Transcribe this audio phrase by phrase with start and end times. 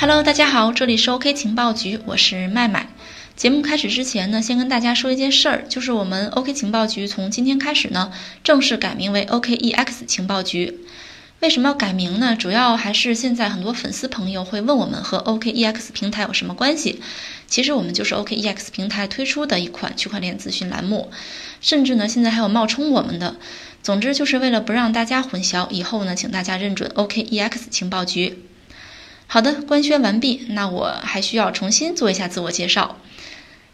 [0.00, 2.88] Hello，大家好，这里是 OK 情报局，我是麦麦。
[3.36, 8.10] 节目开始之前呢，先跟大家说一件事儿，就是我们 OK 情报局从今天开始呢，
[8.42, 10.78] 正式改名为 OKEX 情报局。
[11.40, 12.34] 为什么要改名呢？
[12.34, 17.02] 主要还是现在很多粉丝朋友会问我们和 OKEX 平台有什么关系。
[17.46, 21.10] 其实我们就是 OKEX 平台推出的一款区块链咨询栏目，
[21.60, 23.36] 甚至呢，现在还有冒充我们的。
[23.82, 28.38] 总之就是为了不让大家混淆，以后呢，请大家认准 OKEX 情报局。
[29.32, 30.44] 好的，官宣完毕。
[30.48, 32.98] 那我还需要重新做一下自我介绍。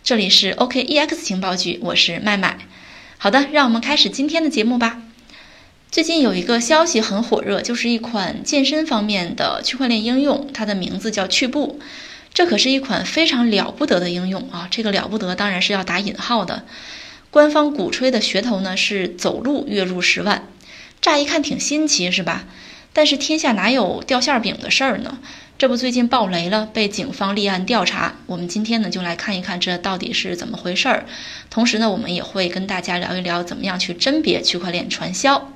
[0.05, 2.59] 这里是 OKEX 情报局，我是麦麦。
[3.17, 5.01] 好的，让我们开始今天的节目吧。
[5.91, 11.81] 最近有一个消息很火热，就是一款健身方面的区块链应用，它的名字叫趣步。
[12.35, 14.69] 这可是一款非常了不得的应用啊！
[14.71, 16.67] 这个了不得当然是要打引号的。
[17.31, 20.47] 官方鼓吹的噱头呢是走路月入十万，
[21.01, 22.45] 乍一看挺新奇是吧？
[22.93, 25.19] 但是天下哪有掉馅儿饼的事儿呢？
[25.59, 28.17] 这不最近爆雷了，被警方立案调查。
[28.27, 31.07] 我们今天呢就来看一看这到底是怎么回事儿。
[31.49, 35.51] 同时呢，我们也会跟大家聊一聊怎么样去甄别区块链传销。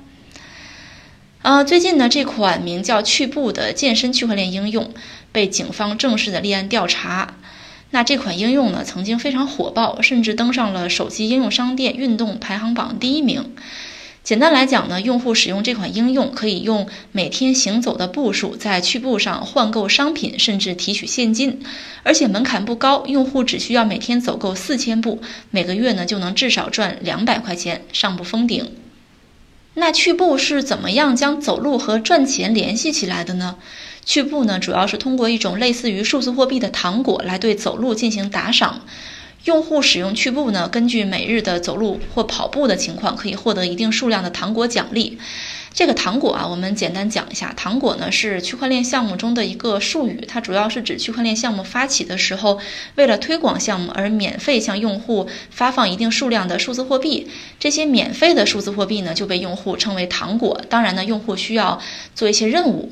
[1.43, 4.91] 呃，最近呢这款名叫趣步的健身区块链应用
[5.31, 7.35] 被警方正式的立案调查。
[7.91, 13.53] 那这款应用呢曾经非常火爆，甚至登上了手机应用商店运动排行榜第一名。
[14.23, 21.59] 简单来讲呢，用户使用这款应用可以用每天行走的步数在趣步上换购商品，甚至提取现金，
[22.03, 28.71] 而且门槛不高，用户只需要每天走够四千步，每个月呢就能至少赚两百块钱，上不封顶。
[29.73, 33.55] 那趣步是怎么样将走路和赚钱联系起来的呢？
[34.05, 38.81] 趣步呢主要是通过一种类似于数字货币的糖果来对走路进行打赏。
[39.45, 45.17] 用户使用趣步呢，根据每日的走路或跑步的情况，可以获得一定数量的糖果奖励。
[45.73, 52.59] 这个糖果啊，我们简单讲一下，糖果呢是区块链项目中的一个术语，它主要是指区块链项目发起的时候，
[52.95, 57.27] 为了推广项目而免费向用户发放一定数量的数字货币。
[57.57, 60.61] 这些免费的数字货币呢，就被用户称为糖果。
[60.69, 61.81] 当然呢，用户需要
[62.13, 62.91] 做一些任务。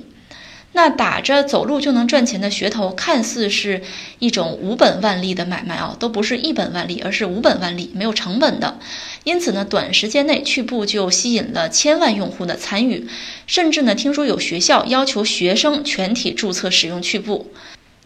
[0.71, 3.81] 那打着走路就能赚钱的噱头，看似是
[4.19, 8.79] 一种无本万利的买卖啊，都不是一本万利，而是无本万利，没有成本的。
[9.23, 13.07] 因此呢，短时间内趣步就吸引了千万用户的参与，
[13.47, 17.51] 甚至呢，听说有学校要求学生全体注册使用趣步。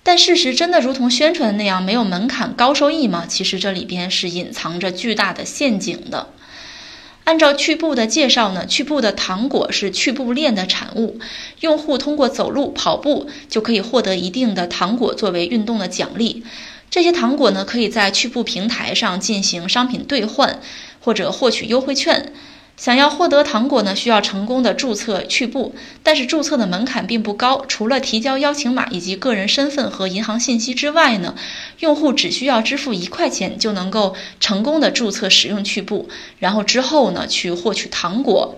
[0.02, 3.26] 但事实真的如同宣传的那样，没有门槛、高收益吗？
[3.28, 6.30] 其实这里边是隐藏着巨大的陷阱的。
[7.24, 11.20] 按照趣步的介绍呢，趣步的糖果是趣步链的产物，
[11.62, 16.44] 用户通过走路、跑步就可以获得一定的糖果作为运动的奖励。
[16.90, 20.60] 这些糖果呢，可以在趣步平台上进行商品兑换，
[21.00, 22.34] 或者获取优惠券。
[22.76, 31.36] 想要获得糖果呢，需要成功的注册趣步，但是注册的门槛并不高，除了提交邀请码以及个人身份和银行信息之外呢，
[31.80, 38.56] 用户只需要支付一块钱就能够成功的注册使用趣步，然后之后呢去获取糖果。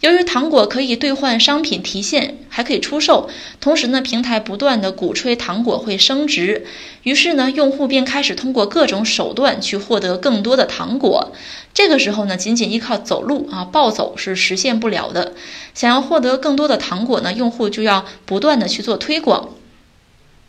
[0.00, 3.28] 由于糖果可以兑换商品提现，还可以出售，
[3.60, 6.64] 同时呢，平台不断的鼓吹糖果会升值，
[7.02, 11.32] 于是呢，用户便开始通过各种手段去获得更多的糖果。
[11.78, 15.34] 这个时候呢，仅仅依靠走路啊暴走是实现不了的。
[15.74, 19.50] 想要获得更多的糖果呢，用户就要不断的去做推广。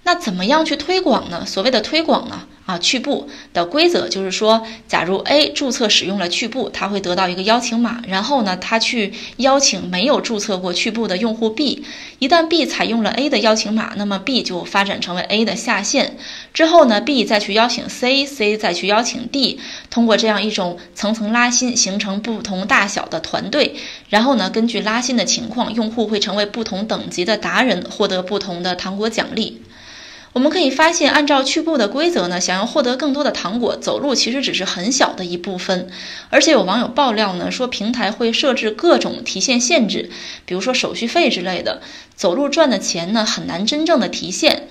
[0.09, 1.45] 那怎么样去推广呢？
[1.45, 2.41] 所谓的推广呢？
[2.65, 11.83] 啊，趣步的规则就是说，假如 A 注册使用了趣步，他会得到一个邀请码，然后呢，他去邀请没有注册过趣步的用户 B。
[12.17, 16.17] 一旦 B 采用了 A 的邀请码，那么 B 就发展成为 A 的下线。
[16.55, 19.59] 之后呢，B 再去邀请 C，C 再去邀请 D，
[19.91, 23.75] 通过这样一种层层拉新，形成不同大小的团队。
[24.09, 29.61] 然后呢，根据拉新的情况，用户会成为不同等级的达人，获得不同的糖果奖励。
[30.31, 35.89] 我们可以发现，按照趣步的规则呢，想要获得更多的糖果，走路其实只是很小的一部分。
[36.29, 40.11] 而且有网友爆料呢，说平台会设置各种提现限制，
[40.45, 41.81] 比如说手续费之类的，
[42.15, 44.67] 走路赚的钱呢很难真正的提现，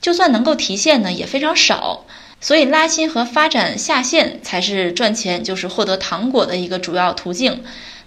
[0.00, 2.06] 就算能够提现呢也非常少。
[2.40, 7.62] 所以拉新和发展下线才是赚钱，就是获得糖果的一个主要途径。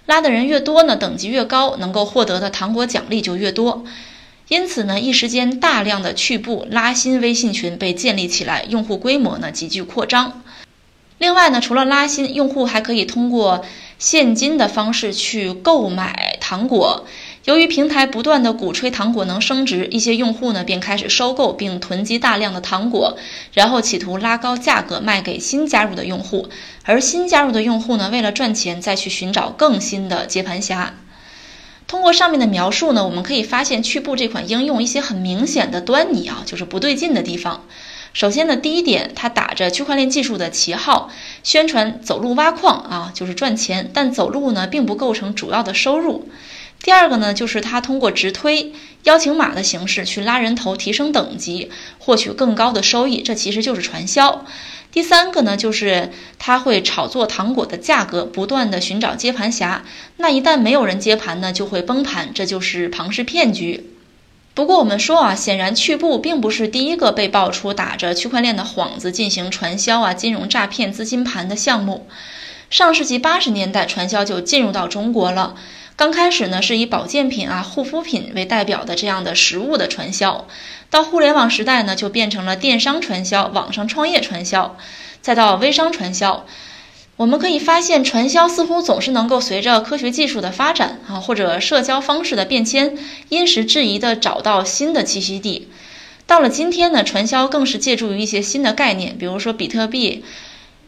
[0.06, 3.84] 拉的人越多呢，等级越高，能够获得的糖果奖励就越多。
[4.48, 10.42] 因此呢，一时间大量的趣步拉新微信群被建立起来，用户规模呢急剧扩张。
[11.16, 13.64] 另外呢，除了拉新，用户还可以通过
[13.98, 17.06] 现金的方式去购买糖果。
[17.44, 23.16] 由于平台不断的鼓吹糖果能升值，一些用户呢便开始收购并囤积大量的糖果，
[23.54, 26.48] 然后企图拉高价格卖给新加入的用户。
[26.82, 30.94] 而新加入的用户呢，为了赚钱，再去寻找更新的接盘侠。
[31.86, 37.64] 通过上面的描述呢，我们可以发现趣步这款应用一些很明显的端倪啊，就是不对劲的地方。
[38.12, 41.10] 首先呢，第一点，它打着区块链技术的旗号，
[41.42, 46.28] 宣传走路挖矿啊，就是赚钱，但走路呢并不构成主要的收入。
[46.84, 54.44] 第二个呢，就是他通过直推邀请码的形式去拉人头、提升等级，获取更高的收益，这其实就是传销。
[54.92, 59.82] 第三个呢，就是他会炒作糖果的价格，不断的寻找接盘侠。
[60.18, 63.88] 那一旦没有人接盘呢，就会崩盘，这就是庞氏骗局。
[64.52, 72.06] 不过我们说啊，显然趣步并不是第一个被爆出打着区块链的幌子进行传销啊、金融诈骗、资金盘的项目。
[72.68, 75.54] 上世纪八十年代，传销就进入到中国了。
[75.96, 80.48] 刚开始呢，是以保健品啊、护肤品为代表的这样的食物的传销。
[80.90, 84.76] 到互联网时代呢，就变成了电商传销、网上创业传销，
[85.22, 86.46] 再到微商传销。
[87.16, 92.98] 我们可以发现，传销似乎总是能够随着科学技术的发展啊，或者社交方式的变迁，
[93.28, 95.68] 因时制宜地找到新的栖息地。
[96.26, 100.24] 到了今天呢，传销更是借助于一些新的概念，比如说比特币、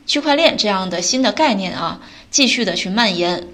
[0.05, 2.01] 区块链这样的新的概念啊，
[2.33, 3.47] 继续的去蔓延。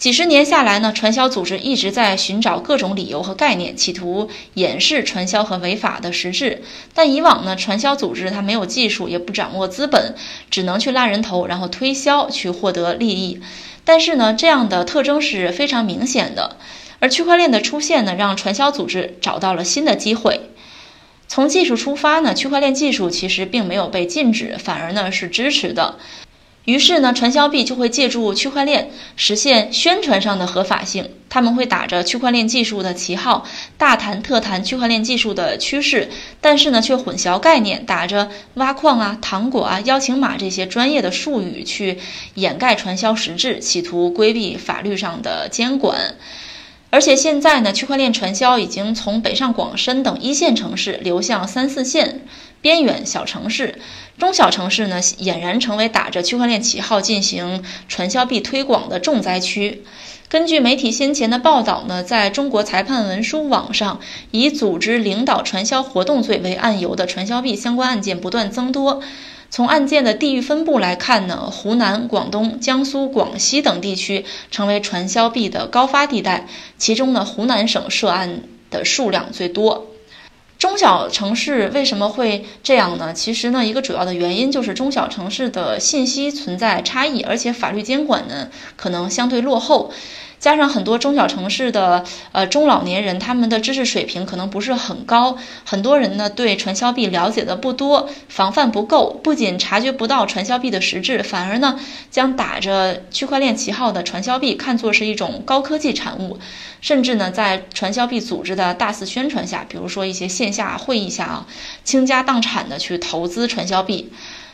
[0.00, 6.62] 几十年下来呢，传销组织一直在寻找各种理由和概念，企图掩饰传销和违法的实质。
[6.94, 10.14] 但以往呢，传销组织它没有技术，也不掌握资本，
[10.50, 13.42] 只能去拉人头，然后推销去获得利益。
[13.84, 16.56] 但是呢，这样的特征是非常明显的。
[17.00, 20.48] 而区块链的出现呢，让传销组织找到了新的机会。
[21.28, 25.96] 从技术出发呢，区块链技术其实并没有被禁止，反而呢是支持的。
[26.66, 31.10] 于是呢，传销币就会借助区块链实现宣传上的合法性。
[31.30, 33.46] 他们会打着区块链技术的旗号，
[33.78, 36.10] 大谈特谈区块链技术的趋势，
[36.40, 41.98] 但是呢，却混淆概念，打着挖矿啊、糖果啊、邀请码这些专业的术语去
[42.34, 46.16] 掩盖传销实质，企图规避法律上的监管。
[46.90, 52.20] 而且现在呢，区块链传销已经从北上广深等一线城市流向三四线。
[52.62, 53.78] 边远小城市、
[54.20, 59.82] 中小城市呢，俨然成为打着区块链旗号进行传销币推广的重灾区。
[60.28, 63.98] 根据媒体先前的报道呢，在中国裁判文书网上，
[64.30, 69.02] 以组织领导传销活动罪为案由的传销币相关案件不断增多。
[69.48, 76.46] 从案件的地域分布来看呢，湖南、广东、江苏、广西等地区成为传销币的高发地带，
[76.76, 79.86] 其中呢，湖南省涉案的数量最多。
[80.60, 83.14] 中小城市为什么会这样呢？
[83.14, 89.90] 其实呢，一个主要的原因就是中小城市的信息存在差异，而且法律监管呢可能相对落后。
[90.40, 92.02] 加上很多中小城市的
[92.32, 101.78] 呃中老年人，他们的知识水平可能不是很高，很多人呢对传销币了解的不多，防范不够，不仅察觉不到传销币的实质，反而呢
[102.10, 106.38] 将打着区块链旗号的传销币看作是一种高科技产物，
[106.80, 111.46] 甚至呢在传销币组织的大肆宣传下，比如说一些线下会议下啊，
[111.84, 114.10] 倾家荡产的去投资传销币。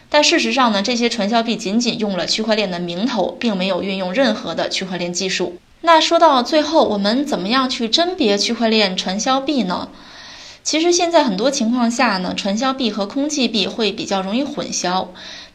[0.08, 5.58] 但事实上呢，这些传销币仅仅用了区块链的名头，并没有运用任何的区块链技术。
[5.86, 9.88] 那说到最后，我们怎么样去甄别区块链传销币呢？
[10.64, 15.06] 其实现在很多情况下呢，传销币和空气币会比较容易混淆。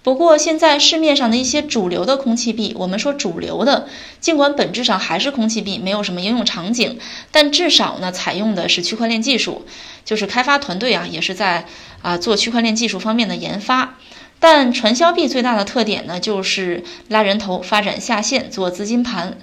[0.01, 3.89] 不过现在市面上的一些主流的空气币，我们说主流的，
[4.21, 6.97] 尽管本质上还是空气币，没有什么应用场景，
[7.29, 9.65] 但至少呢，采用的是区块链技术，
[10.05, 11.65] 就是开发团队啊，也是在
[12.01, 13.95] 啊做区块链技术方面的研发。
[14.39, 19.37] 但传销币最大的特点呢，就是拉人头、发展下线、做资金盘。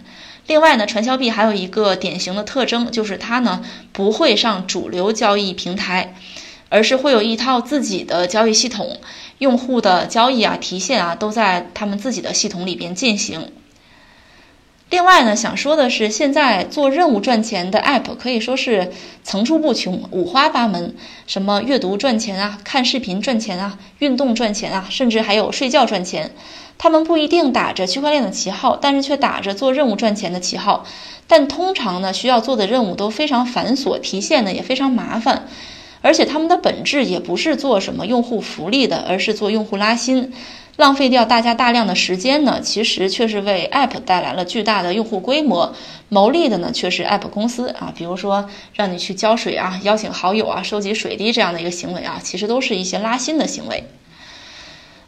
[0.49, 3.63] 另外呢，传销币还有一个典型的特征，就是它呢
[3.93, 6.15] 不会上主流交易平台，
[6.71, 8.99] 而是会有一套自己的交易系统，
[9.39, 13.53] 用户的交易啊、提现啊都在他们自己的系统里边进行。
[14.91, 18.91] 另外呢，想说的是，现在做任务赚钱的 App 可以说是
[19.23, 20.95] 层出不穷、五花八门，
[21.27, 26.31] 什么阅读赚钱啊、看视频赚钱啊、运动赚钱啊，甚至还有睡觉赚钱。
[26.79, 30.87] 他们不一定打着区块链的旗号，但是却打着做任务赚钱的旗号。
[31.27, 35.47] 但通常呢，需要做的任务都非常繁琐，提现呢也非常麻烦。
[36.01, 40.33] 而且他们的本质也不是做什么用户福利的，而是做用户拉新，
[40.79, 45.75] 浪费掉大家大量的时间呢，其实却是为 App 带来了巨大的用户规模，
[46.09, 47.93] 牟利的呢却是 App 公司啊。
[47.97, 53.89] 比如说让你去浇水啊，邀请好友啊，收集水滴这样的一个行为啊，其实都是一些拉新的行为。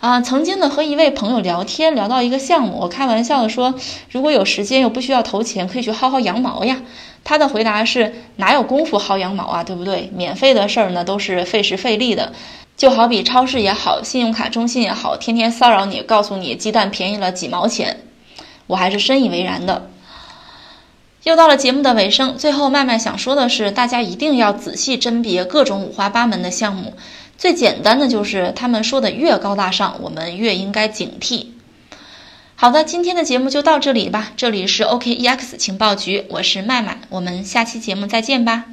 [0.00, 3.72] 啊，曾经呢和一位朋友聊天，聊到一个项目，我开玩笑的说，
[4.10, 6.82] 如果有时间又不需要投钱，可以去薅薅羊毛呀。
[7.22, 10.10] 他的回答是，哪有功夫薅羊毛啊，对不对？
[10.16, 12.32] 免费的事儿呢都是费时费力的，
[12.80, 18.04] 就好比超市也好，信用卡中心也好，天天骚扰你，告诉你鸡蛋便宜了几毛钱，
[18.66, 19.90] 我还是深以为然的。
[21.25, 26.94] 又到了节目的尾声，最后麦麦想说的是，大家一定要仔细甄别各种五花八门的项目。
[27.37, 31.49] 最简单的就是他们说的越高大上，我们越应该警惕。
[32.56, 34.32] 好的，今天的节目就到这里吧。
[34.38, 38.64] 这里是 OKEX 情报局，我是麦麦，我们下期节目再见吧。